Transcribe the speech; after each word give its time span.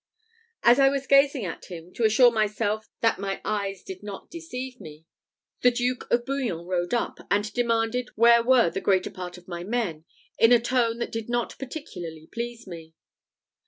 As 0.63 0.79
I 0.79 0.89
was 0.89 1.05
gazing 1.05 1.45
at 1.45 1.65
him, 1.65 1.93
to 1.93 2.03
assure 2.03 2.31
myself 2.31 2.89
that 3.01 3.19
my 3.19 3.39
eyes 3.45 3.83
did 3.83 4.01
not 4.01 4.31
deceive 4.31 4.81
me, 4.81 5.05
the 5.61 5.69
Duke 5.69 6.07
of 6.09 6.25
Bouillon 6.25 6.65
rode 6.65 6.91
up, 6.95 7.19
and 7.29 7.53
demanded 7.53 8.09
where 8.15 8.41
were 8.41 8.71
the 8.71 8.81
greater 8.81 9.11
part 9.11 9.37
of 9.37 9.47
my 9.47 9.63
men, 9.63 10.05
in 10.39 10.51
a 10.51 10.59
tone 10.59 10.97
that 10.97 11.11
did 11.11 11.29
not 11.29 11.55
particularly 11.59 12.25
please 12.33 12.65
me. 12.65 12.95